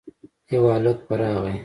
يو 0.53 0.63
هلک 0.75 0.97
په 1.07 1.13
راغی. 1.19 1.57